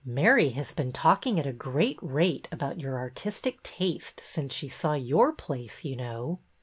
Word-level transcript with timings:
Mary 0.03 0.49
has 0.49 0.71
been 0.71 0.91
talking 0.91 1.39
at 1.39 1.45
a 1.45 1.53
great 1.53 1.99
rate 2.01 2.47
about 2.51 2.79
your 2.79 2.97
artis 2.97 3.39
tic 3.39 3.61
taste 3.61 4.19
since 4.19 4.51
she 4.51 4.67
saw 4.67 4.93
your 4.95 5.31
place, 5.31 5.85
you 5.85 5.95
know." 5.95 6.39